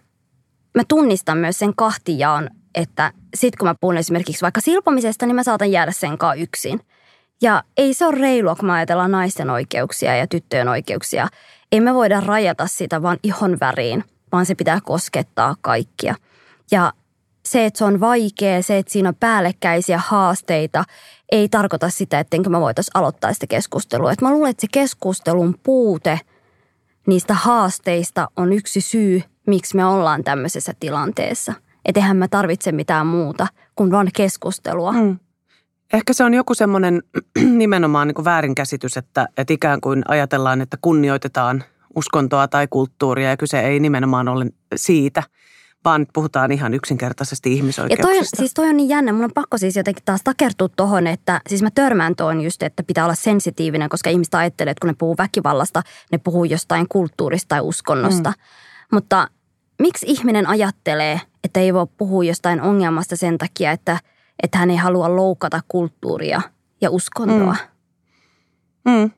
[0.74, 5.42] mä tunnistan myös sen kahtijaan, että sit kun mä puhun esimerkiksi vaikka silpomisesta, niin mä
[5.42, 6.80] saatan jäädä sen kanssa yksin.
[7.42, 11.28] Ja ei se ole reilua, kun mä ajatellaan naisten oikeuksia ja tyttöjen oikeuksia.
[11.72, 16.14] Ei me voida rajata sitä vaan ihon väriin, vaan se pitää koskettaa kaikkia.
[16.70, 16.92] Ja
[17.46, 20.84] se, että se on vaikea, se, että siinä on päällekkäisiä haasteita,
[21.32, 24.12] ei tarkoita sitä, ettenkö mä voitaisiin aloittaa sitä keskustelua.
[24.12, 26.20] Et mä luulen, että se keskustelun puute
[27.06, 31.52] niistä haasteista on yksi syy, miksi me ollaan tämmöisessä tilanteessa.
[31.84, 34.92] Että eihän mä tarvitse mitään muuta kuin vain keskustelua.
[34.92, 35.18] Mm.
[35.92, 37.02] Ehkä se on joku semmoinen
[37.62, 41.64] nimenomaan niin kuin väärinkäsitys, että, että ikään kuin ajatellaan, että kunnioitetaan
[41.96, 44.46] uskontoa tai kulttuuria ja kyse ei nimenomaan ole
[44.76, 45.22] siitä–
[45.84, 48.12] vaan puhutaan ihan yksinkertaisesti ihmisoikeuksista.
[48.12, 49.12] Ja toi, siis toi on niin jännä.
[49.12, 52.82] Mun on pakko siis jotenkin taas takertua tuohon, että siis mä törmään tuon just, että
[52.82, 57.48] pitää olla sensitiivinen, koska ihmiset ajattelee, että kun ne puhuu väkivallasta, ne puhuu jostain kulttuurista
[57.48, 58.30] tai uskonnosta.
[58.30, 58.34] Mm.
[58.92, 59.28] Mutta
[59.78, 63.98] miksi ihminen ajattelee, että ei voi puhua jostain ongelmasta sen takia, että,
[64.42, 66.42] että hän ei halua loukata kulttuuria
[66.80, 67.56] ja uskontoa?
[68.84, 68.92] Mm.
[68.92, 69.10] Mm.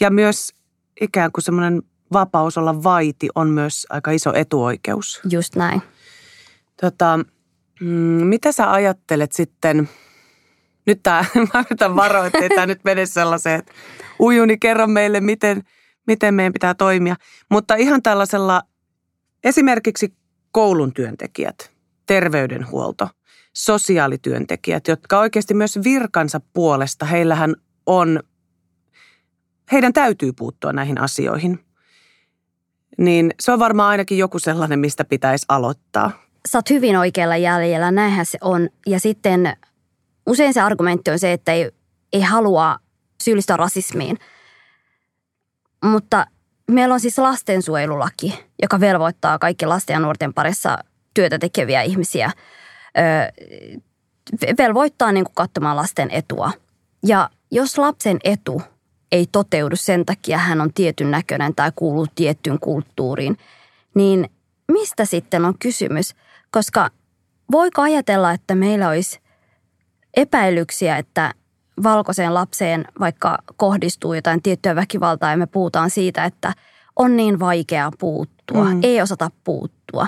[0.00, 0.54] Ja myös
[1.00, 1.82] ikään kuin semmoinen
[2.12, 5.20] vapaus olla vaiti on myös aika iso etuoikeus.
[5.30, 5.82] Just näin.
[6.80, 7.18] Tota,
[7.80, 9.88] mm, mitä sä ajattelet sitten,
[10.86, 13.72] nyt tämä, mä yritän varoa, ettei tämä nyt mene sellaiseen, että
[14.18, 15.62] ujuni kerro meille, miten,
[16.06, 17.16] miten meidän pitää toimia.
[17.50, 18.62] Mutta ihan tällaisella
[19.44, 20.14] esimerkiksi
[20.52, 21.72] koulun työntekijät,
[22.06, 23.08] terveydenhuolto,
[23.52, 27.54] sosiaalityöntekijät, jotka oikeasti myös virkansa puolesta, heillähän
[27.86, 28.22] on,
[29.72, 31.66] heidän täytyy puuttua näihin asioihin
[32.98, 36.10] niin se on varmaan ainakin joku sellainen, mistä pitäisi aloittaa.
[36.48, 38.68] Sä oot hyvin oikealla jäljellä, näinhän se on.
[38.86, 39.56] Ja sitten
[40.26, 41.70] usein se argumentti on se, että ei,
[42.12, 42.78] ei halua
[43.22, 44.18] syyllistää rasismiin.
[45.84, 46.26] Mutta
[46.70, 50.78] meillä on siis lastensuojelulaki, joka velvoittaa kaikki lasten ja nuorten parissa
[51.14, 52.30] työtä tekeviä ihmisiä.
[54.58, 56.52] velvoittaa niin kuin katsomaan lasten etua.
[57.06, 58.62] Ja jos lapsen etu–
[59.12, 63.36] ei toteudu sen takia hän on tietyn näköinen tai kuuluu tiettyyn kulttuuriin,
[63.94, 64.30] niin
[64.72, 66.14] mistä sitten on kysymys?
[66.50, 66.90] Koska
[67.52, 69.20] voiko ajatella, että meillä olisi
[70.16, 71.34] epäilyksiä, että
[71.82, 76.52] valkoiseen lapseen vaikka kohdistuu jotain tiettyä väkivaltaa ja me puhutaan siitä, että
[76.96, 78.80] on niin vaikea puuttua, mm.
[78.82, 80.06] ei osata puuttua.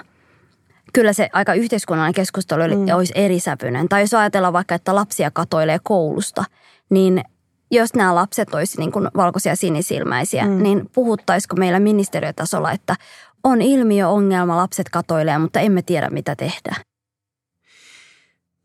[0.93, 2.95] Kyllä se aika yhteiskunnallinen keskustelu mm.
[2.95, 3.89] olisi erisävyinen.
[3.89, 6.45] Tai jos ajatellaan vaikka, että lapsia katoilee koulusta,
[6.91, 7.25] niin
[7.71, 10.63] jos nämä lapset olisivat niin kuin valkoisia sinisilmäisiä, mm.
[10.63, 12.97] niin puhuttaisiko meillä ministeriötasolla, että
[13.45, 16.77] on ilmiö, ongelma, lapset katoilee, mutta emme tiedä mitä tehdä.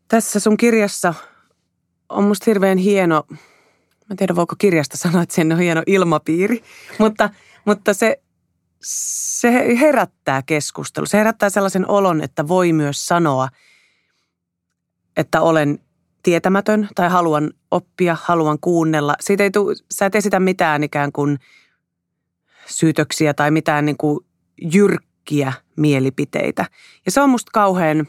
[0.08, 1.14] Tässä sun kirjassa
[2.08, 3.38] on musta hirveän hieno, mä
[4.10, 6.64] en tiedä voiko kirjasta sanoa, että sen on hieno ilmapiiri,
[6.98, 7.30] mutta,
[7.64, 8.22] mutta se,
[8.82, 11.06] se herättää keskustelua.
[11.06, 13.48] Se herättää sellaisen olon, että voi myös sanoa,
[15.16, 15.78] että olen
[16.24, 19.14] tietämätön tai haluan oppia, haluan kuunnella.
[19.20, 21.38] Siitä ei tule, sä et esitä mitään ikään kuin
[22.66, 24.20] syytöksiä tai mitään niin kuin
[24.72, 26.66] jyrkkiä mielipiteitä.
[27.06, 28.06] Ja se on musta kauhean,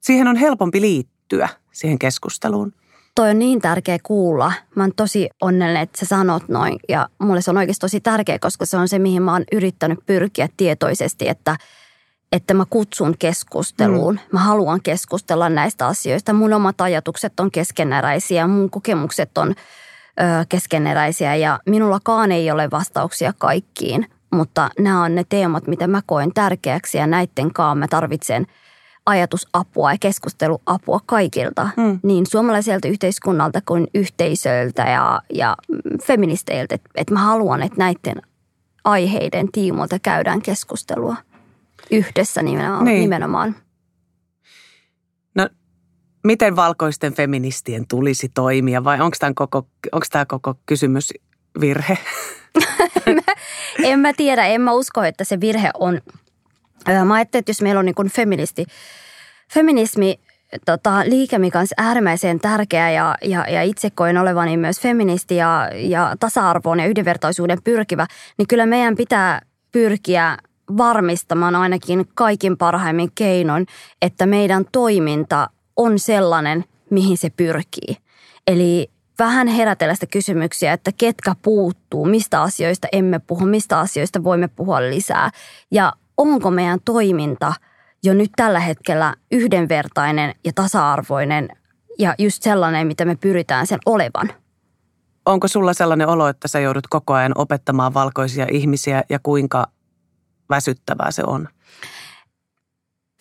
[0.00, 2.72] siihen on helpompi liittyä siihen keskusteluun.
[3.14, 4.52] Toi on niin tärkeä kuulla.
[4.74, 6.78] Mä oon tosi onnellinen, että sä sanot noin.
[6.88, 9.98] Ja mulle se on oikeasti tosi tärkeä, koska se on se, mihin mä oon yrittänyt
[10.06, 11.56] pyrkiä tietoisesti, että–
[12.32, 14.14] että mä kutsun keskusteluun.
[14.14, 14.20] Mm.
[14.32, 16.32] Mä haluan keskustella näistä asioista.
[16.32, 23.32] Mun omat ajatukset on keskeneräisiä, mun kokemukset on ö, keskeneräisiä ja minullakaan ei ole vastauksia
[23.38, 24.06] kaikkiin.
[24.32, 28.46] Mutta nämä on ne teemat, mitä mä koen tärkeäksi ja näiden kanssa mä tarvitsen
[29.06, 31.68] ajatusapua ja keskusteluapua kaikilta.
[31.76, 32.00] Mm.
[32.02, 35.56] Niin suomalaiselta yhteiskunnalta kuin yhteisöiltä ja, ja
[36.02, 36.74] feministeiltä.
[36.74, 38.22] Että et mä haluan, että näiden
[38.84, 41.16] aiheiden tiimoilta käydään keskustelua.
[41.90, 42.84] Yhdessä nimenomaan.
[42.84, 43.00] Niin.
[43.00, 43.56] nimenomaan.
[45.34, 45.48] No,
[46.24, 51.12] miten valkoisten feministien tulisi toimia vai onko tämä koko, onko tämä koko kysymys
[51.60, 51.98] virhe?
[53.84, 56.00] en mä tiedä, en mä usko, että se virhe on.
[57.04, 58.66] Mä ajattelin, että jos meillä on niin feministi,
[59.54, 60.20] feminismi
[60.64, 65.70] tota, liike, mikä on äärimmäisen tärkeä ja, ja, ja itse koen olevani myös feministi ja,
[65.74, 68.06] ja tasa-arvoon ja yhdenvertaisuuden pyrkivä,
[68.38, 69.40] niin kyllä meidän pitää
[69.72, 70.38] pyrkiä
[70.76, 73.66] varmistamaan ainakin kaikin parhaimmin keinoin,
[74.02, 77.96] että meidän toiminta on sellainen, mihin se pyrkii.
[78.46, 84.48] Eli vähän herätellä sitä kysymyksiä, että ketkä puuttuu, mistä asioista emme puhu, mistä asioista voimme
[84.48, 85.30] puhua lisää.
[85.70, 87.54] Ja onko meidän toiminta
[88.02, 91.48] jo nyt tällä hetkellä yhdenvertainen ja tasa-arvoinen
[91.98, 94.30] ja just sellainen, mitä me pyritään sen olevan.
[95.26, 99.66] Onko sulla sellainen olo, että sä joudut koko ajan opettamaan valkoisia ihmisiä ja kuinka
[100.52, 101.48] väsyttävää se on?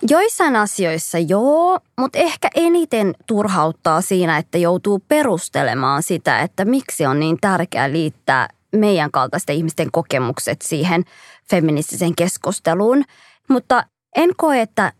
[0.09, 7.19] Joissain asioissa joo, mutta ehkä eniten turhauttaa siinä, että joutuu perustelemaan sitä, että miksi on
[7.19, 11.03] niin tärkeää liittää meidän kaltaisten ihmisten kokemukset siihen
[11.49, 13.03] feministiseen keskusteluun.
[13.49, 14.93] Mutta en koe, että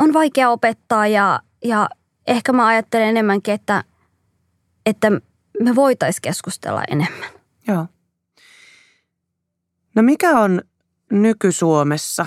[0.00, 1.88] on vaikea opettaa ja, ja
[2.26, 3.84] ehkä mä ajattelen enemmänkin, että,
[4.86, 5.10] että
[5.60, 7.30] me voitaisiin keskustella enemmän.
[7.68, 7.86] Joo.
[9.94, 10.62] No mikä on
[11.12, 12.26] nyky-Suomessa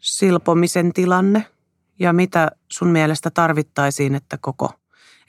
[0.00, 1.46] silpomisen tilanne
[1.98, 4.70] ja mitä sun mielestä tarvittaisiin, että koko,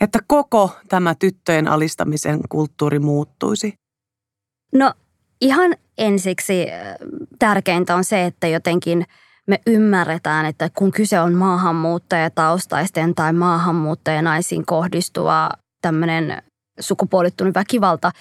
[0.02, 3.74] että koko tämä tyttöjen alistamisen kulttuuri muuttuisi?
[4.74, 4.94] No
[5.42, 6.96] ihan ensiksi äh,
[7.40, 9.06] tärkeintä on se, että jotenkin
[9.48, 15.50] me ymmärretään, että kun kyse on maahanmuuttajataustaisten tai maahanmuuttajanaisiin kohdistuva
[15.82, 16.44] tämmöinen
[16.80, 18.12] sukupuolittunut väkivalta,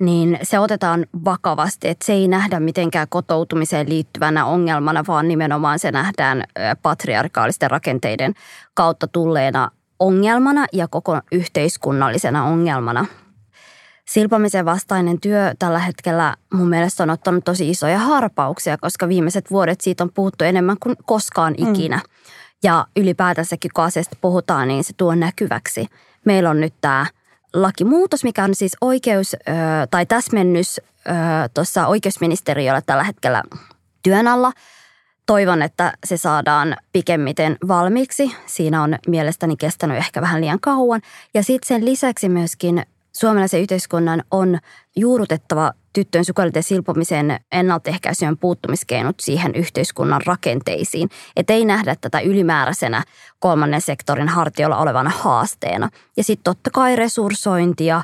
[0.00, 5.92] niin se otetaan vakavasti, että se ei nähdä mitenkään kotoutumiseen liittyvänä ongelmana, vaan nimenomaan se
[5.92, 6.44] nähdään
[6.82, 8.34] patriarkaalisten rakenteiden
[8.74, 13.06] kautta tulleena ongelmana ja koko yhteiskunnallisena ongelmana.
[14.08, 19.80] Silpomisen vastainen työ tällä hetkellä mun mielestä on ottanut tosi isoja harpauksia, koska viimeiset vuodet
[19.80, 21.70] siitä on puhuttu enemmän kuin koskaan mm.
[21.70, 21.96] ikinä.
[21.96, 22.02] Mm.
[22.64, 25.86] Ja ylipäätänsäkin kun asiasta puhutaan, niin se tuo näkyväksi.
[26.24, 27.06] Meillä on nyt tämä
[27.62, 29.36] lakimuutos, mikä on siis oikeus
[29.90, 30.80] tai täsmennys
[31.54, 33.42] tuossa oikeusministeriöllä tällä hetkellä
[34.02, 34.52] työn alla.
[35.26, 38.36] Toivon, että se saadaan pikemmiten valmiiksi.
[38.46, 41.00] Siinä on mielestäni kestänyt ehkä vähän liian kauan.
[41.34, 44.58] Ja sitten sen lisäksi myöskin suomalaisen yhteiskunnan on
[44.96, 51.08] juurutettava tyttöjen sukuelinten silpomisen ennaltaehkäisyön puuttumiskeinot siihen yhteiskunnan rakenteisiin.
[51.36, 53.02] Että ei nähdä tätä ylimääräisenä
[53.38, 55.88] kolmannen sektorin hartiolla olevana haasteena.
[56.16, 58.02] Ja sitten totta kai resurssointia,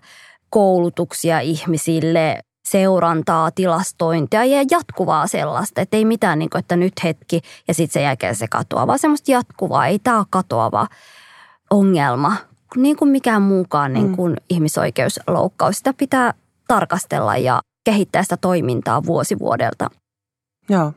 [0.50, 5.81] koulutuksia ihmisille, seurantaa, tilastointia ja jatkuvaa sellaista.
[5.81, 8.98] Että ei mitään, niin kuin, että nyt hetki ja sitten sen jälkeen se katoaa, vaan
[8.98, 9.87] semmoista jatkuvaa.
[9.87, 10.87] Ei tämä ole katoava
[11.70, 12.37] ongelma,
[12.76, 14.44] niin kuin mikään muukaan niin kuin mm.
[14.50, 15.76] ihmisoikeusloukkaus.
[15.76, 16.35] Sitä pitää
[16.68, 19.90] tarkastella ja kehittää sitä toimintaa vuosi vuodelta.
[20.68, 20.92] Joo.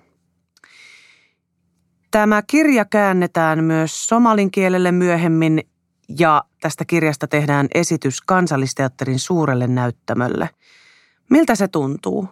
[2.11, 5.63] Tämä kirja käännetään myös somalin kielelle myöhemmin
[6.19, 10.49] ja tästä kirjasta tehdään esitys kansallisteatterin suurelle näyttämölle.
[11.29, 12.29] Miltä se tuntuu?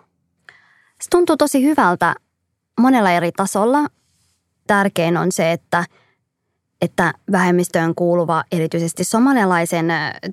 [1.02, 2.16] Se tuntuu tosi hyvältä
[2.80, 3.88] monella eri tasolla.
[4.68, 5.86] Tärkein on se, että–
[6.84, 9.86] että vähemmistöön kuuluva erityisesti somalialaisen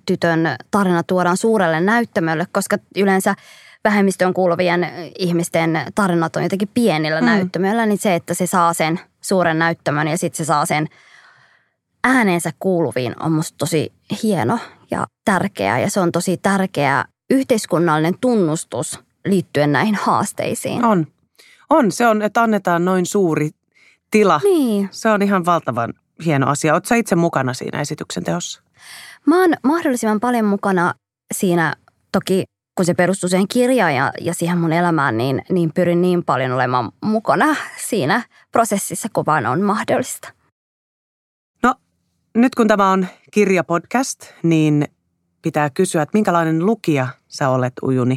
[0.07, 3.35] tytön tarina tuodaan suurelle näyttämölle, koska yleensä
[3.85, 4.87] vähemmistöön kuuluvien
[5.19, 7.27] ihmisten tarinat on jotenkin pienillä mm.
[7.27, 10.89] näyttämöillä, niin se, että se saa sen suuren näyttämön ja sitten se saa sen
[12.05, 14.59] äänensä kuuluviin on musta tosi hieno
[14.91, 20.85] ja tärkeä ja se on tosi tärkeä yhteiskunnallinen tunnustus liittyen näihin haasteisiin.
[20.85, 21.07] On.
[21.71, 23.51] On, se on, että annetaan noin suuri
[24.11, 24.41] tila.
[24.45, 24.89] Niin.
[24.91, 26.73] Se on ihan valtavan hieno asia.
[26.73, 28.63] Oletko itse mukana siinä esityksen teossa?
[29.27, 30.95] Mä oon mahdollisimman paljon mukana
[31.35, 31.75] siinä
[32.13, 32.45] toki
[32.81, 36.53] kun se perustuu siihen kirjaan ja, ja siihen mun elämään, niin, niin pyrin niin paljon
[36.53, 37.57] olemaan mukana
[37.89, 40.33] siinä prosessissa, kun vaan on mahdollista.
[41.63, 41.75] No,
[42.35, 44.89] nyt kun tämä on kirjapodcast, niin
[45.43, 48.17] pitää kysyä, että minkälainen lukija sä olet, Ujuni?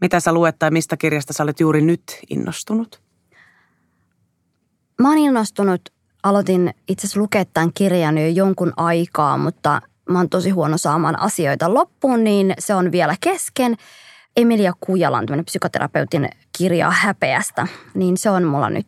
[0.00, 3.02] Mitä sä luet tai mistä kirjasta sä olet juuri nyt innostunut?
[5.02, 5.80] Mä oon innostunut
[6.22, 11.20] aloitin itse asiassa lukea tämän kirjan jo jonkun aikaa, mutta mä oon tosi huono saamaan
[11.20, 13.76] asioita loppuun, niin se on vielä kesken.
[14.36, 16.28] Emilia Kujalan, psykoterapeutin
[16.58, 18.86] kirja häpeästä, niin se on mulla nyt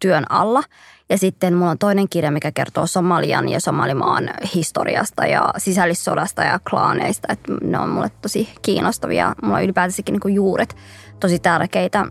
[0.00, 0.62] työn alla.
[1.08, 6.60] Ja sitten mulla on toinen kirja, mikä kertoo Somalian ja Somalimaan historiasta ja sisällissodasta ja
[6.70, 7.32] klaaneista.
[7.32, 9.34] Että ne on mulle tosi kiinnostavia.
[9.42, 10.76] Mulla on ylipäätänsäkin niin juuret
[11.20, 12.06] tosi tärkeitä.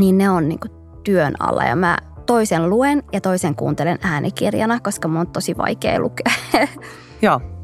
[0.00, 0.60] Niin ne on niin
[1.04, 6.00] työn alla ja mä toisen luen ja toisen kuuntelen äänikirjana, koska mun on tosi vaikea
[6.00, 6.32] lukea.
[7.22, 7.59] Joo.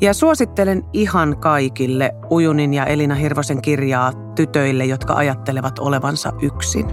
[0.00, 6.86] Ja suosittelen ihan kaikille Ujunin ja Elina Hirvosen kirjaa tytöille, jotka ajattelevat olevansa yksin.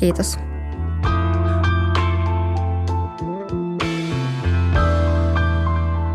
[0.00, 0.38] Kiitos.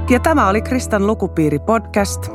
[0.09, 2.29] Ja tämä oli Kristan lukupiiri podcast.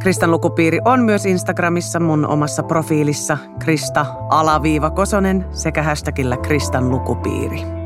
[0.00, 7.79] Kristan lukupiiri on myös Instagramissa mun omassa profiilissa Krista alaviiva Kosonen sekä hashtagillä Kristan lukupiiri.